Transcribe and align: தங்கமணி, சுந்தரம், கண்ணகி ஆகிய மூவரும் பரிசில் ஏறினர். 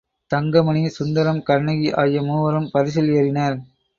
தங்கமணி, 0.31 0.87
சுந்தரம், 0.89 1.41
கண்ணகி 1.43 1.93
ஆகிய 1.93 2.21
மூவரும் 2.21 2.69
பரிசில் 2.71 3.11
ஏறினர். 3.11 3.57